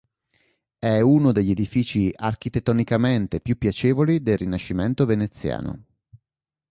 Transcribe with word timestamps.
È 0.79 0.99
uno 0.99 1.31
degli 1.31 1.51
edifici 1.51 2.11
architettonicamente 2.11 3.39
più 3.39 3.55
piacevoli 3.55 4.23
del 4.23 4.39
rinascimento 4.39 5.05
veneziano. 5.05 5.83